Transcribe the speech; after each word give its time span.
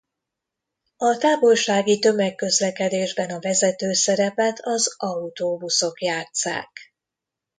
A 0.97 1.17
távolsági 1.17 1.99
tömegközlekedésben 1.99 3.29
a 3.29 3.39
vezető 3.39 3.93
szerepet 3.93 4.59
az 4.61 4.93
autóbuszok 4.97 6.01
játsszák. 6.01 6.69